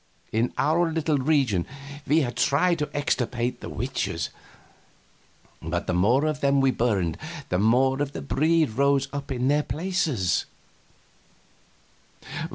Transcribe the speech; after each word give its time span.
In 0.31 0.51
our 0.57 0.91
little 0.91 1.19
region 1.19 1.67
we 2.07 2.21
had 2.21 2.35
tried 2.35 2.79
to 2.79 2.89
extirpate 2.91 3.61
the 3.61 3.69
witches, 3.69 4.31
but 5.61 5.85
the 5.85 5.93
more 5.93 6.25
of 6.25 6.41
them 6.41 6.59
we 6.59 6.71
burned 6.71 7.19
the 7.49 7.59
more 7.59 8.01
of 8.01 8.13
the 8.13 8.21
breed 8.23 8.71
rose 8.71 9.07
up 9.13 9.31
in 9.31 9.47
their 9.47 9.61
places. 9.61 10.47